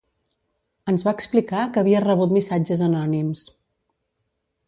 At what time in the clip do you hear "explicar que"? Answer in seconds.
1.17-1.81